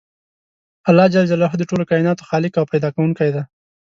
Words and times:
الله 0.89 1.07
ج 1.13 1.15
د 1.59 1.63
ټولو 1.69 1.83
کایناتو 1.91 2.27
خالق 2.29 2.53
او 2.57 2.65
پیدا 2.71 2.89
کوونکی 2.95 3.29
دی. 3.35 3.43